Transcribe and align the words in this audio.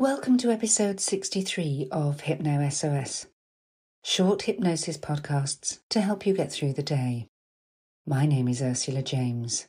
Welcome 0.00 0.38
to 0.38 0.50
episode 0.50 0.98
63 0.98 1.88
of 1.92 2.22
Hypno 2.22 2.66
SOS, 2.70 3.26
short 4.02 4.40
hypnosis 4.40 4.96
podcasts 4.96 5.80
to 5.90 6.00
help 6.00 6.24
you 6.24 6.32
get 6.32 6.50
through 6.50 6.72
the 6.72 6.82
day. 6.82 7.28
My 8.06 8.24
name 8.24 8.48
is 8.48 8.62
Ursula 8.62 9.02
James. 9.02 9.68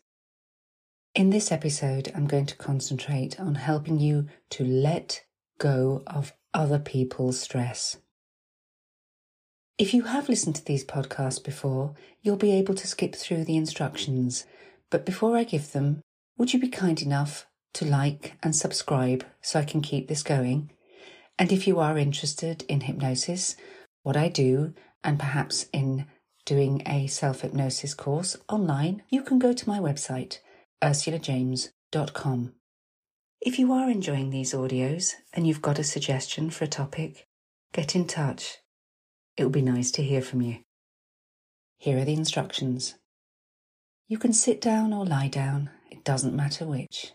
In 1.13 1.31
this 1.31 1.51
episode, 1.51 2.13
I'm 2.15 2.27
going 2.27 2.45
to 2.45 2.55
concentrate 2.55 3.41
on 3.41 3.55
helping 3.55 3.99
you 3.99 4.27
to 4.51 4.63
let 4.63 5.25
go 5.57 6.01
of 6.07 6.31
other 6.53 6.79
people's 6.79 7.37
stress. 7.37 7.97
If 9.77 9.93
you 9.93 10.03
have 10.03 10.29
listened 10.29 10.55
to 10.55 10.63
these 10.63 10.85
podcasts 10.85 11.43
before, 11.43 11.93
you'll 12.21 12.37
be 12.37 12.53
able 12.53 12.75
to 12.75 12.87
skip 12.87 13.15
through 13.15 13.43
the 13.43 13.57
instructions. 13.57 14.45
But 14.89 15.05
before 15.05 15.35
I 15.35 15.43
give 15.43 15.73
them, 15.73 15.99
would 16.37 16.53
you 16.53 16.59
be 16.61 16.69
kind 16.69 17.01
enough 17.01 17.47
to 17.73 17.85
like 17.85 18.37
and 18.43 18.55
subscribe 18.55 19.25
so 19.41 19.59
I 19.59 19.65
can 19.65 19.81
keep 19.81 20.07
this 20.07 20.23
going? 20.23 20.71
And 21.37 21.51
if 21.51 21.67
you 21.67 21.79
are 21.79 21.97
interested 21.97 22.63
in 22.67 22.81
hypnosis, 22.81 23.55
what 24.03 24.17
I 24.17 24.29
do, 24.29 24.73
and 25.03 25.19
perhaps 25.19 25.67
in 25.73 26.05
doing 26.45 26.83
a 26.85 27.07
self 27.07 27.41
hypnosis 27.41 27.93
course 27.93 28.37
online, 28.49 29.03
you 29.09 29.23
can 29.23 29.39
go 29.39 29.53
to 29.53 29.69
my 29.69 29.79
website, 29.79 30.39
ursulajames.com. 30.81 32.53
If 33.41 33.57
you 33.57 33.73
are 33.73 33.89
enjoying 33.89 34.29
these 34.29 34.53
audios 34.53 35.13
and 35.33 35.47
you've 35.47 35.63
got 35.63 35.79
a 35.79 35.83
suggestion 35.83 36.51
for 36.51 36.65
a 36.65 36.67
topic, 36.67 37.27
get 37.73 37.95
in 37.95 38.05
touch. 38.05 38.57
It 39.35 39.43
will 39.43 39.51
be 39.51 39.63
nice 39.63 39.89
to 39.91 40.03
hear 40.03 40.21
from 40.21 40.41
you. 40.41 40.59
Here 41.77 41.97
are 41.97 42.05
the 42.05 42.13
instructions. 42.13 42.95
You 44.07 44.19
can 44.19 44.33
sit 44.33 44.61
down 44.61 44.93
or 44.93 45.05
lie 45.05 45.29
down, 45.29 45.71
it 45.89 46.03
doesn't 46.03 46.35
matter 46.35 46.65
which, 46.65 47.13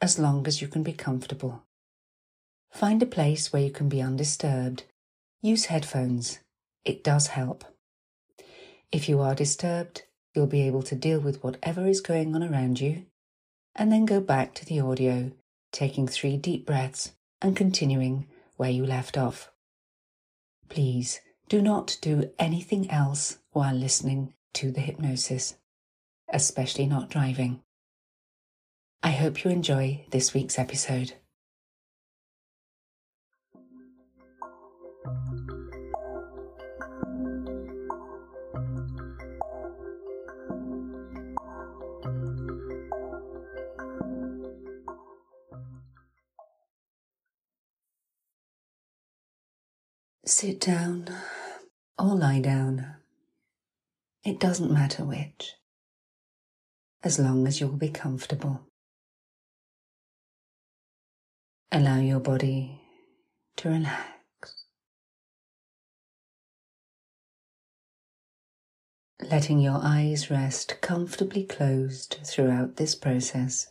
as 0.00 0.18
long 0.18 0.46
as 0.46 0.60
you 0.62 0.68
can 0.68 0.82
be 0.82 0.92
comfortable. 0.92 1.62
Find 2.70 3.02
a 3.02 3.06
place 3.06 3.52
where 3.52 3.62
you 3.62 3.70
can 3.70 3.88
be 3.88 4.02
undisturbed. 4.02 4.84
Use 5.40 5.66
headphones, 5.66 6.38
it 6.84 7.02
does 7.02 7.28
help. 7.28 7.64
If 8.92 9.08
you 9.08 9.20
are 9.20 9.34
disturbed, 9.34 10.02
you'll 10.34 10.46
be 10.46 10.62
able 10.62 10.82
to 10.84 10.94
deal 10.94 11.20
with 11.20 11.42
whatever 11.42 11.86
is 11.86 12.00
going 12.00 12.34
on 12.34 12.42
around 12.42 12.80
you 12.80 13.06
and 13.74 13.92
then 13.92 14.04
go 14.04 14.20
back 14.20 14.54
to 14.54 14.64
the 14.64 14.80
audio, 14.80 15.32
taking 15.72 16.08
three 16.08 16.36
deep 16.36 16.66
breaths 16.66 17.12
and 17.40 17.56
continuing 17.56 18.26
where 18.56 18.70
you 18.70 18.84
left 18.84 19.16
off. 19.16 19.50
Please 20.68 21.20
do 21.48 21.62
not 21.62 21.96
do 22.00 22.30
anything 22.38 22.90
else 22.90 23.38
while 23.52 23.74
listening 23.74 24.34
to 24.54 24.70
the 24.70 24.80
hypnosis, 24.80 25.56
especially 26.28 26.86
not 26.86 27.08
driving. 27.08 27.62
I 29.02 29.10
hope 29.12 29.44
you 29.44 29.50
enjoy 29.50 30.04
this 30.10 30.34
week's 30.34 30.58
episode. 30.58 31.14
Sit 50.26 50.60
down 50.60 51.08
or 51.98 52.14
lie 52.14 52.40
down. 52.40 52.96
It 54.24 54.38
doesn't 54.38 54.70
matter 54.70 55.04
which, 55.04 55.54
as 57.02 57.18
long 57.18 57.46
as 57.46 57.60
you'll 57.60 57.70
be 57.70 57.88
comfortable. 57.88 58.67
Allow 61.70 61.98
your 61.98 62.20
body 62.20 62.80
to 63.56 63.68
relax. 63.68 64.64
Letting 69.20 69.60
your 69.60 69.78
eyes 69.82 70.30
rest 70.30 70.80
comfortably 70.80 71.44
closed 71.44 72.20
throughout 72.24 72.76
this 72.76 72.94
process, 72.94 73.66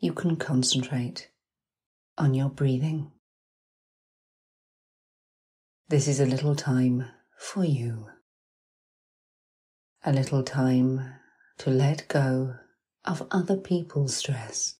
you 0.00 0.12
can 0.12 0.34
concentrate 0.34 1.30
on 2.16 2.34
your 2.34 2.48
breathing. 2.48 3.12
This 5.88 6.08
is 6.08 6.18
a 6.18 6.26
little 6.26 6.56
time 6.56 7.04
for 7.38 7.64
you. 7.64 8.08
A 10.04 10.12
little 10.12 10.42
time 10.42 11.14
to 11.58 11.70
let 11.70 12.08
go 12.08 12.56
of 13.04 13.28
other 13.30 13.56
people's 13.56 14.16
stress 14.16 14.77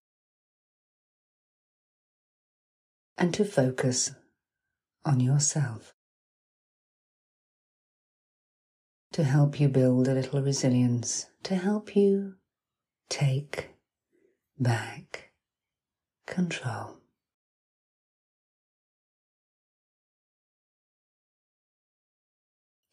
and 3.19 3.35
to 3.35 3.45
focus 3.45 4.13
on 5.05 5.19
yourself. 5.19 5.93
To 9.13 9.25
help 9.25 9.59
you 9.59 9.69
build 9.69 10.07
a 10.07 10.15
little 10.15 10.41
resilience, 10.41 11.27
to 11.43 11.57
help 11.57 11.97
you 11.97 12.35
take 13.09 13.71
back 14.59 15.33
control. 16.27 16.99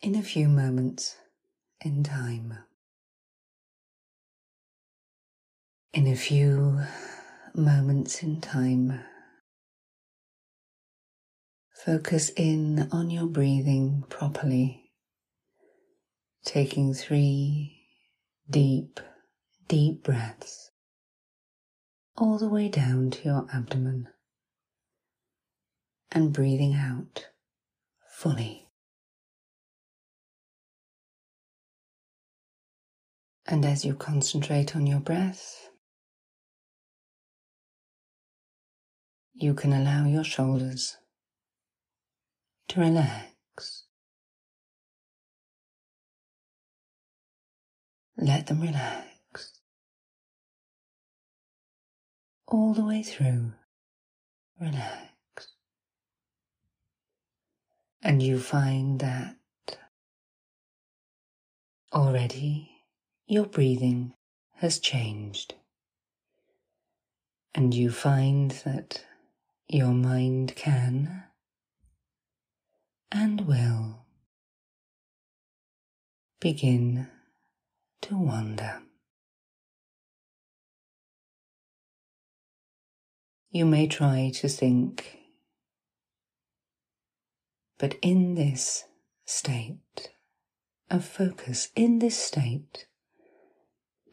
In 0.02 0.16
a 0.16 0.24
few 0.24 0.48
moments 0.48 1.18
in 1.82 2.04
time, 2.04 2.60
in 5.94 6.08
a 6.08 6.16
few 6.16 6.82
moments 7.54 8.24
in 8.24 8.42
time, 8.42 9.00
Focus 11.86 12.32
in 12.36 12.90
on 12.92 13.12
your 13.12 13.28
breathing 13.28 14.06
properly, 14.10 14.90
taking 16.44 16.96
three 16.96 17.80
deep, 18.50 19.00
deep 19.68 20.02
breaths 20.02 20.72
all 22.18 22.40
the 22.40 22.50
way 22.50 22.70
down 22.70 23.12
to 23.12 23.24
your 23.24 23.46
abdomen 23.54 24.08
and 26.12 26.34
breathing 26.34 26.74
out 26.74 27.28
fully. 28.10 28.68
And 33.46 33.64
as 33.64 33.86
you 33.86 33.94
concentrate 33.94 34.76
on 34.76 34.88
your 34.88 35.02
breath, 35.02 35.70
you 39.36 39.54
can 39.54 39.72
allow 39.72 40.08
your 40.08 40.24
shoulders 40.24 40.98
to 42.76 42.82
relax. 42.82 43.84
Let 48.18 48.48
them 48.48 48.62
relax 48.62 49.60
all 52.48 52.74
the 52.74 52.84
way 52.84 53.02
through. 53.02 53.54
Relax. 54.60 55.14
And 58.02 58.22
you 58.22 58.40
find 58.40 59.00
that 59.00 59.36
already 61.94 62.72
your 63.26 63.46
breathing 63.46 64.14
has 64.56 64.80
changed. 64.80 65.56
And 67.54 67.74
you 67.74 67.90
find 67.90 68.52
that 68.66 69.06
your 69.70 69.94
mind 69.94 70.56
can 70.56 71.24
and 73.16 73.48
will 73.48 74.06
begin 76.42 77.08
to 78.02 78.18
wander. 78.18 78.82
You 83.50 83.66
may 83.66 83.88
try 83.88 84.34
to 84.36 84.50
think, 84.50 85.20
but 87.78 87.96
in 88.02 88.36
this 88.36 88.84
state 89.24 90.12
of 90.92 91.06
focus, 91.06 91.70
in 91.74 92.00
this 92.00 92.18
state 92.18 92.86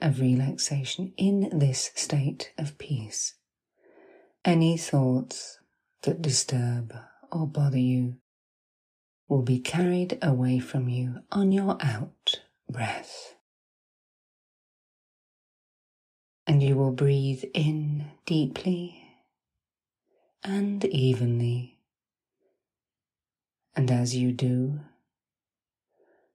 of 0.01 0.21
relaxation, 0.21 1.13
in 1.17 1.59
this 1.59 1.91
state 1.97 2.53
of 2.57 2.79
peace, 2.79 3.35
any 4.45 4.77
thoughts 4.77 5.59
that 6.03 6.23
disturb 6.23 6.95
or 7.33 7.49
bother 7.49 7.79
you 7.79 8.22
will 9.33 9.41
be 9.41 9.59
carried 9.59 10.19
away 10.21 10.59
from 10.59 10.91
you 10.91 11.23
on 11.33 11.51
your 11.53 11.79
out 11.81 12.43
breath. 12.69 13.35
And 16.47 16.63
you 16.63 16.77
will 16.77 16.91
breathe 16.91 17.43
in 17.55 18.11
deeply 18.27 19.03
and 20.45 20.85
evenly. 20.85 21.79
And 23.75 23.91
as 23.91 24.15
you 24.15 24.33
do, 24.33 24.81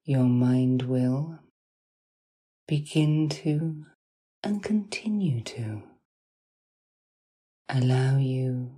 your 0.03 0.23
mind 0.23 0.81
will 0.81 1.37
begin 2.67 3.29
to 3.29 3.85
and 4.43 4.63
continue 4.63 5.41
to 5.41 5.83
allow 7.69 8.17
you 8.17 8.71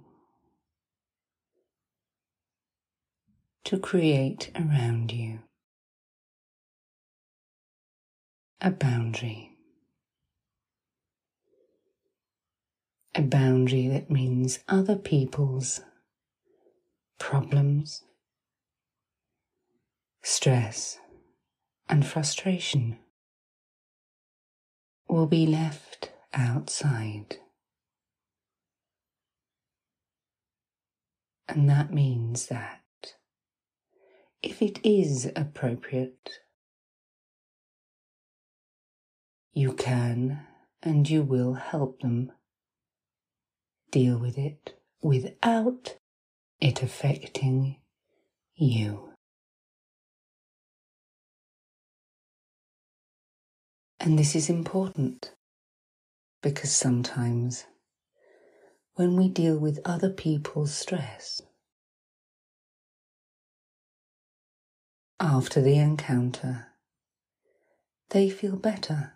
to 3.69 3.77
create 3.77 4.50
around 4.56 5.12
you 5.12 5.38
a 8.60 8.71
boundary. 8.71 9.51
A 13.13 13.21
boundary 13.21 13.88
that 13.88 14.10
means 14.10 14.57
other 14.68 14.95
people's 14.95 15.81
problems, 17.19 18.01
stress, 20.24 20.98
and 21.88 22.04
frustration 22.04 22.98
will 25.07 25.27
be 25.27 25.45
left 25.45 26.12
outside. 26.33 27.38
And 31.48 31.69
that 31.69 31.94
means 31.94 32.48
that 32.48 32.79
if 34.42 34.62
it 34.62 34.80
is 34.84 35.32
appropriate, 35.36 36.40
you 39.54 39.74
can 39.74 40.46
and 40.82 41.10
you 41.10 41.24
will 41.24 41.56
help 41.56 42.00
them 42.02 42.32
deal 43.92 44.18
with 44.18 44.38
it 44.38 44.80
without 45.02 45.98
it 46.62 46.82
affecting 46.82 47.78
you. 48.56 49.10
And 54.00 54.18
this 54.18 54.36
is 54.36 54.50
important 54.50 55.34
because 56.42 56.72
sometimes 56.72 57.66
when 58.96 59.18
we 59.18 59.28
deal 59.28 59.58
with 59.58 59.80
other 59.84 60.10
people's 60.10 60.74
stress, 60.74 61.42
after 65.19 65.62
the 65.62 65.77
encounter, 65.77 66.68
they 68.10 68.30
feel 68.30 68.56
better, 68.56 69.13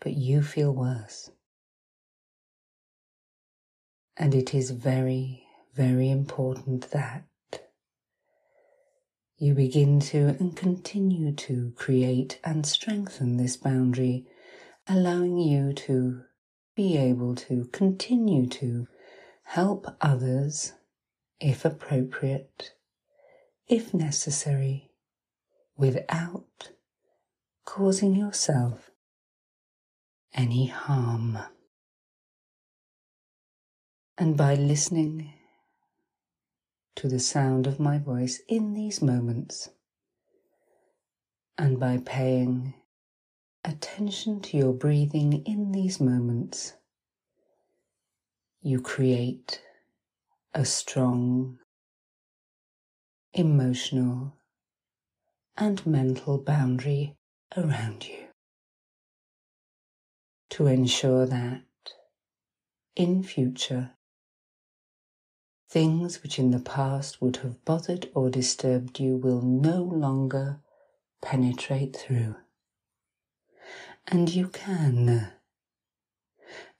but 0.00 0.12
you 0.14 0.42
feel 0.42 0.72
worse. 0.72 1.30
And 4.16 4.34
it 4.34 4.52
is 4.52 4.70
very, 4.72 5.46
very 5.74 6.10
important 6.10 6.90
that 6.90 7.24
you 9.36 9.54
begin 9.54 10.00
to 10.00 10.36
and 10.40 10.56
continue 10.56 11.32
to 11.32 11.72
create 11.76 12.40
and 12.42 12.66
strengthen 12.66 13.36
this 13.36 13.56
boundary, 13.56 14.26
allowing 14.88 15.38
you 15.38 15.72
to 15.72 16.24
be 16.74 16.96
able 16.96 17.36
to 17.36 17.66
continue 17.66 18.48
to 18.48 18.88
help 19.44 19.86
others 20.00 20.72
if 21.40 21.64
appropriate, 21.64 22.72
if 23.68 23.92
necessary, 23.92 24.90
without 25.76 26.70
causing 27.64 28.14
yourself 28.14 28.90
any 30.32 30.66
harm. 30.66 31.38
And 34.16 34.36
by 34.36 34.54
listening 34.54 35.32
to 36.96 37.08
the 37.08 37.20
sound 37.20 37.66
of 37.66 37.78
my 37.78 37.98
voice 37.98 38.40
in 38.48 38.74
these 38.74 39.00
moments, 39.02 39.68
and 41.56 41.78
by 41.78 41.98
paying 42.04 42.74
attention 43.64 44.40
to 44.40 44.56
your 44.56 44.72
breathing 44.72 45.44
in 45.44 45.72
these 45.72 46.00
moments, 46.00 46.74
you 48.62 48.80
create 48.80 49.60
a 50.54 50.64
strong 50.64 51.58
emotional 53.32 54.36
and 55.56 55.84
mental 55.86 56.38
boundary 56.38 57.16
around 57.56 58.06
you 58.06 58.26
to 60.50 60.66
ensure 60.66 61.26
that 61.26 61.62
in 62.96 63.22
future 63.22 63.92
Things 65.70 66.22
which 66.22 66.38
in 66.38 66.50
the 66.50 66.60
past 66.60 67.20
would 67.20 67.36
have 67.36 67.62
bothered 67.66 68.08
or 68.14 68.30
disturbed 68.30 68.98
you 68.98 69.18
will 69.18 69.42
no 69.42 69.82
longer 69.82 70.60
penetrate 71.20 71.94
through. 71.94 72.36
And 74.06 74.34
you 74.34 74.48
can, 74.48 75.30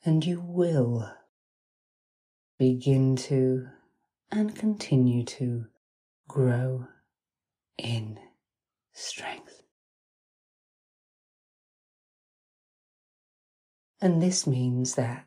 and 0.07 0.25
you 0.25 0.41
will 0.41 1.13
begin 2.59 3.15
to 3.17 3.69
and 4.31 4.57
continue 4.57 5.23
to 5.25 5.67
grow 6.29 6.87
in 7.79 8.21
strength. 8.93 9.63
And 14.01 14.23
this 14.23 14.47
means 14.47 14.95
that 14.95 15.27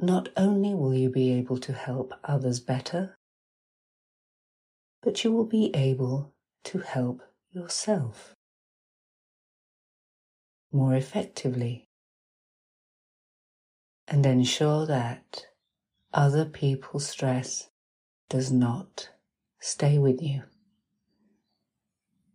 not 0.00 0.28
only 0.36 0.74
will 0.74 0.94
you 0.94 1.08
be 1.08 1.32
able 1.32 1.58
to 1.58 1.72
help 1.72 2.12
others 2.24 2.60
better, 2.60 3.16
but 5.02 5.24
you 5.24 5.32
will 5.32 5.46
be 5.46 5.70
able 5.74 6.34
to 6.64 6.78
help 6.80 7.22
yourself 7.52 8.34
more 10.72 10.94
effectively 10.94 11.88
and 14.08 14.26
ensure 14.26 14.84
that 14.86 15.46
other 16.12 16.44
people's 16.44 17.08
stress 17.08 17.70
does 18.28 18.50
not 18.50 19.10
stay 19.64 19.96
with 19.96 20.20
you. 20.20 20.42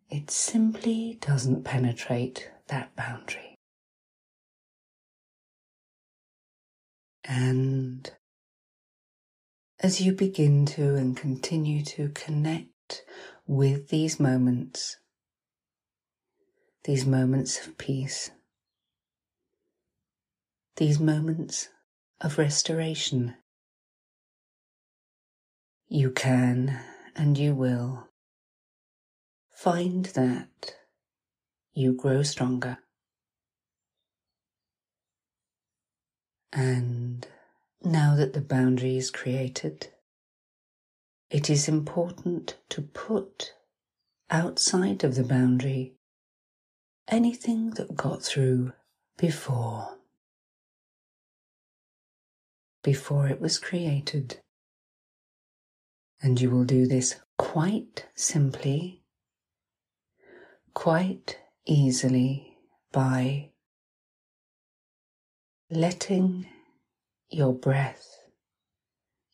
It 0.09 0.31
simply 0.31 1.19
doesn't 1.21 1.63
penetrate 1.63 2.49
that 2.69 2.95
boundary. 2.95 3.55
And 7.23 8.11
as 9.79 10.01
you 10.01 10.13
begin 10.13 10.65
to 10.65 10.95
and 10.95 11.15
continue 11.15 11.83
to 11.83 12.09
connect 12.09 13.03
with 13.45 13.89
these 13.89 14.19
moments, 14.19 14.97
these 16.85 17.05
moments 17.05 17.67
of 17.67 17.77
peace, 17.77 18.31
these 20.77 20.99
moments 20.99 21.69
of 22.21 22.39
restoration, 22.39 23.35
you 25.87 26.09
can 26.09 26.79
and 27.19 27.37
you 27.37 27.53
will 27.53 28.07
find 29.51 30.05
that 30.05 30.75
you 31.73 31.91
grow 31.91 32.23
stronger. 32.23 32.77
And 36.53 37.27
now 37.83 38.15
that 38.15 38.31
the 38.31 38.39
boundary 38.39 38.95
is 38.95 39.11
created, 39.11 39.89
it 41.29 41.49
is 41.49 41.67
important 41.67 42.55
to 42.69 42.81
put 42.81 43.53
outside 44.29 45.03
of 45.03 45.15
the 45.15 45.23
boundary 45.23 45.95
anything 47.09 47.71
that 47.71 47.97
got 47.97 48.23
through 48.23 48.71
before, 49.17 49.97
before 52.81 53.27
it 53.27 53.41
was 53.41 53.59
created. 53.59 54.39
And 56.21 56.39
you 56.39 56.49
will 56.49 56.65
do 56.65 56.85
this 56.85 57.15
quite 57.37 58.05
simply, 58.13 59.03
quite 60.73 61.39
easily 61.65 62.57
by 62.91 63.51
letting 65.69 66.47
your 67.29 67.53
breath, 67.53 68.05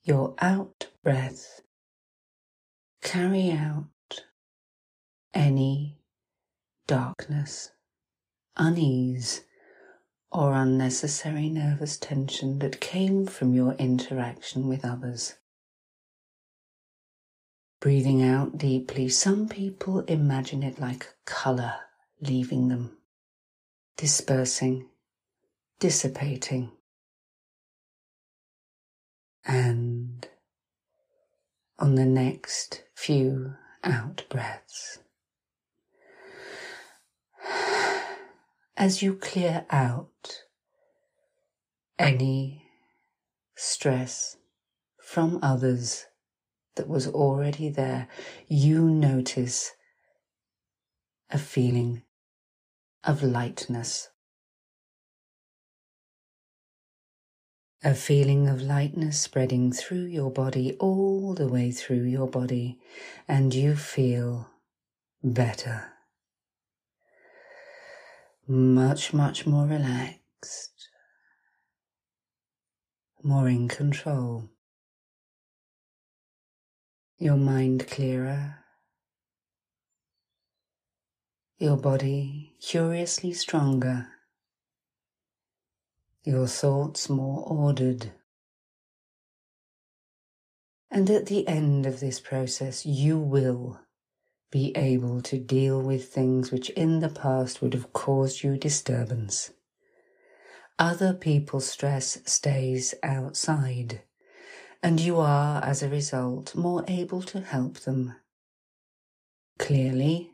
your 0.03 0.35
out 0.39 0.89
breath, 1.03 1.61
carry 3.01 3.51
out 3.51 3.87
any 5.33 5.99
darkness, 6.87 7.71
unease, 8.57 9.41
or 10.31 10.53
unnecessary 10.53 11.49
nervous 11.49 11.97
tension 11.97 12.59
that 12.59 12.81
came 12.81 13.25
from 13.25 13.53
your 13.53 13.73
interaction 13.75 14.67
with 14.67 14.83
others. 14.83 15.35
Breathing 17.85 18.23
out 18.23 18.57
deeply, 18.57 19.09
some 19.09 19.47
people 19.47 19.99
imagine 20.07 20.63
it 20.63 20.79
like 20.79 21.03
a 21.03 21.13
colour 21.25 21.75
leaving 22.19 22.67
them, 22.69 22.97
dispersing 23.95 24.89
dissipating. 25.79 26.71
And 29.45 30.27
on 31.77 31.93
the 31.93 32.07
next 32.07 32.81
few 32.95 33.53
out 33.83 34.23
breaths, 34.31 34.97
as 38.75 39.03
you 39.03 39.13
clear 39.13 39.67
out 39.69 40.41
any 41.99 42.65
stress 43.53 44.37
from 44.99 45.37
others 45.43 46.07
that 46.75 46.87
was 46.87 47.07
already 47.07 47.69
there, 47.69 48.07
you 48.47 48.89
notice 48.89 49.71
a 51.29 51.37
feeling 51.37 52.03
of 53.03 53.23
lightness. 53.23 54.09
A 57.83 57.93
feeling 57.93 58.47
of 58.47 58.61
lightness 58.61 59.19
spreading 59.19 59.71
through 59.71 60.05
your 60.05 60.31
body, 60.31 60.75
all 60.79 61.33
the 61.35 61.47
way 61.47 61.71
through 61.71 62.03
your 62.03 62.27
body, 62.27 62.79
and 63.27 63.53
you 63.53 63.75
feel 63.75 64.49
better. 65.23 65.91
Much, 68.47 69.13
much 69.13 69.45
more 69.45 69.65
relaxed, 69.67 70.89
more 73.23 73.47
in 73.47 73.67
control. 73.67 74.49
Your 77.25 77.37
mind 77.37 77.87
clearer, 77.87 78.57
your 81.57 81.75
body 81.75 82.53
curiously 82.61 83.33
stronger 83.33 84.09
your 86.23 86.45
thoughts 86.45 87.09
more 87.09 87.43
ordered. 87.47 88.11
And 90.91 91.09
at 91.09 91.25
the 91.25 91.47
end 91.47 91.87
of 91.87 91.99
this 91.99 92.19
process, 92.19 92.85
you 92.85 93.17
will 93.17 93.79
be 94.51 94.71
able 94.77 95.23
to 95.23 95.39
deal 95.39 95.81
with 95.81 96.13
things 96.13 96.51
which 96.51 96.69
in 96.69 96.99
the 96.99 97.09
past 97.09 97.59
would 97.59 97.73
have 97.73 97.91
caused 97.91 98.43
you 98.43 98.55
disturbance. 98.55 99.49
Other 100.77 101.11
people's 101.15 101.67
stress 101.67 102.19
stays 102.25 102.93
outside, 103.01 104.03
and 104.85 104.99
you 104.99 105.17
are, 105.17 105.63
as 105.63 105.81
a 105.81 105.89
result, 105.89 106.53
more 106.53 106.85
able 106.87 107.23
to 107.23 107.41
help 107.41 107.79
them. 107.79 108.15
Clearly, 109.57 110.29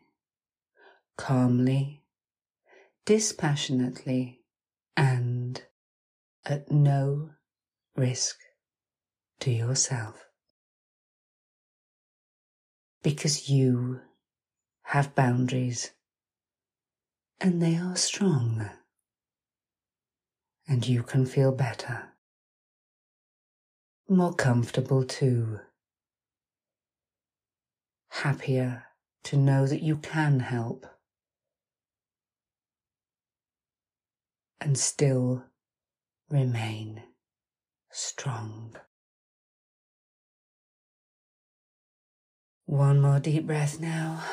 calmly, 1.16 2.04
dispassionately, 3.06 4.42
and 4.98 5.64
at 6.46 6.70
no 6.70 7.30
risk 7.96 8.40
to 9.40 9.52
yourself. 9.52 10.26
Because 13.02 13.48
you 13.48 14.02
have 14.82 15.16
boundaries. 15.16 15.92
And 17.40 17.62
they 17.62 17.78
are 17.78 17.96
strong. 17.96 18.70
And 20.68 20.86
you 20.86 21.04
can 21.04 21.26
feel 21.26 21.54
better, 21.54 22.11
more 24.12 24.34
comfortable 24.34 25.06
too, 25.06 25.60
happier 28.10 28.84
to 29.24 29.38
know 29.38 29.66
that 29.66 29.82
you 29.82 29.96
can 29.96 30.42
help 30.42 30.86
and 34.60 34.78
still 34.78 35.46
remain 36.30 37.02
strong. 37.90 38.76
One 42.66 43.00
more 43.02 43.20
deep 43.20 43.48
breath 43.48 43.80
now. 43.80 44.24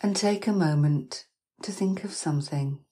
And 0.00 0.14
take 0.14 0.46
a 0.46 0.52
moment 0.52 1.26
to 1.62 1.72
think 1.72 2.04
of 2.04 2.12
something 2.12 2.83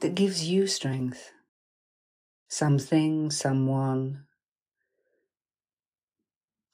that 0.00 0.14
gives 0.14 0.44
you 0.44 0.66
strength. 0.66 1.32
Something, 2.48 3.30
someone. 3.30 4.24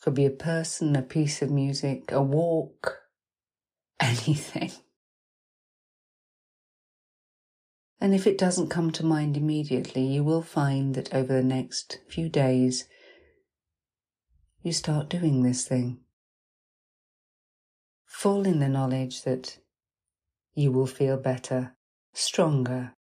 Could 0.03 0.15
be 0.15 0.27
a 0.27 0.31
person, 0.31 0.95
a 0.97 1.03
piece 1.03 1.41
of 1.41 1.51
music, 1.51 2.13
a 2.13 2.23
walk, 2.23 3.01
anything. 4.01 4.73
And 8.01 8.15
if 8.15 8.27
it 8.27 8.37
doesn't 8.37 8.69
come 8.69 8.91
to 8.93 9.07
mind 9.07 9.35
immediately, 9.35 10.03
you 10.03 10.23
will 10.23 10.43
find 10.43 10.95
that 10.95 11.15
over 11.15 11.33
the 11.33 11.43
next 11.43 12.01
few 12.07 12.29
days, 12.29 12.85
you 14.63 14.73
start 14.73 15.09
doing 15.09 15.43
this 15.43 15.67
thing. 15.67 16.01
Full 18.05 18.47
in 18.47 18.59
the 18.59 18.69
knowledge 18.69 19.23
that 19.23 19.59
you 20.55 20.71
will 20.71 20.87
feel 20.87 21.17
better, 21.17 21.77
stronger, 22.13 22.93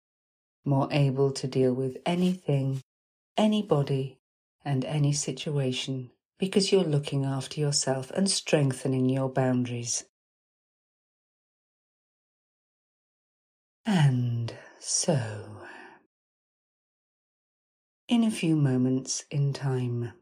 more 0.64 0.88
able 0.90 1.30
to 1.33 1.47
deal 1.47 1.73
with 1.73 1.99
anything, 2.06 2.80
anybody, 3.37 4.18
and 4.64 4.85
any 4.85 5.12
situation 5.12 6.11
because 6.38 6.73
you're 6.73 6.85
looking 6.85 7.25
after 7.25 7.61
yourself 7.61 8.11
and 8.11 8.30
strengthening 8.30 9.09
your 9.09 9.28
boundaries. 9.28 10.04
And 13.87 14.54
so, 14.78 15.62
in 18.09 18.25
a 18.25 18.30
few 18.30 18.56
moments 18.56 19.25
in 19.30 19.52
time, 19.52 20.12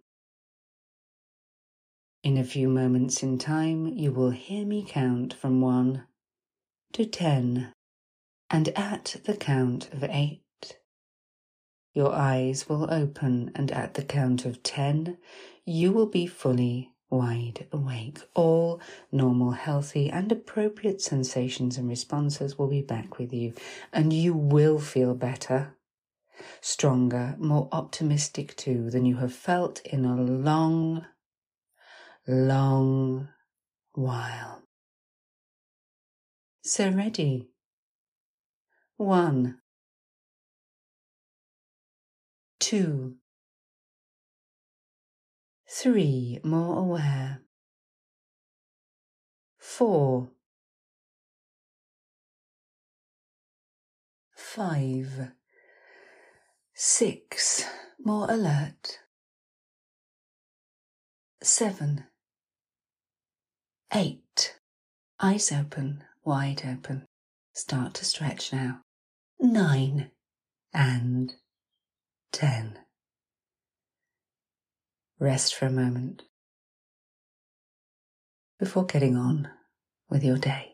in 2.23 2.37
a 2.37 2.45
few 2.45 2.69
moments 2.69 3.23
in 3.23 3.39
time, 3.39 3.87
you 3.87 4.13
will 4.13 4.31
hear 4.31 4.65
me 4.67 4.85
count 4.87 5.35
from 5.35 5.61
one 5.61 6.05
to 6.93 7.05
ten, 7.05 7.73
and 8.53 8.69
at 8.77 9.17
the 9.25 9.35
count 9.35 9.91
of 9.95 10.05
eight, 10.05 10.43
your 11.95 12.13
eyes 12.13 12.69
will 12.69 12.93
open, 12.93 13.51
and 13.55 13.73
at 13.73 13.95
the 13.95 14.05
count 14.05 14.45
of 14.45 14.63
ten, 14.63 15.17
you 15.65 15.91
will 15.91 16.07
be 16.07 16.27
fully 16.27 16.91
wide 17.09 17.67
awake. 17.73 18.19
All 18.35 18.81
normal, 19.11 19.53
healthy, 19.53 20.11
and 20.11 20.31
appropriate 20.31 21.01
sensations 21.01 21.79
and 21.79 21.89
responses 21.89 22.59
will 22.59 22.69
be 22.69 22.83
back 22.83 23.19
with 23.19 23.33
you, 23.33 23.55
and 23.91 24.13
you 24.13 24.35
will 24.35 24.79
feel 24.79 25.15
better, 25.15 25.75
stronger, 26.61 27.37
more 27.39 27.69
optimistic 27.73 28.55
too 28.57 28.91
than 28.91 29.07
you 29.07 29.17
have 29.17 29.35
felt 29.35 29.81
in 29.87 30.05
a 30.05 30.15
long, 30.15 31.07
long 32.27 33.29
while. 33.95 34.63
So 36.63 36.91
ready. 36.91 37.52
One, 39.03 39.59
two, 42.61 43.17
Three, 45.69 46.39
more 46.45 46.79
aware. 46.79 47.41
Four. 49.59 50.29
Five. 54.37 55.33
Six, 56.75 57.65
more 57.99 58.31
alert. 58.31 59.01
Seven. 61.43 62.05
Eight. 63.93 64.59
Eyes 65.19 65.51
open, 65.51 66.05
wide 66.23 66.63
open. 66.65 67.07
Start 67.55 67.95
to 67.95 68.05
stretch 68.05 68.53
now. 68.53 68.83
Nine. 69.43 70.11
And 70.73 71.35
ten. 72.33 72.79
Rest 75.19 75.55
for 75.55 75.67
a 75.67 75.71
moment 75.71 76.23
before 78.59 78.87
getting 78.87 79.17
on 79.17 79.49
with 80.09 80.25
your 80.25 80.39
day. 80.39 80.72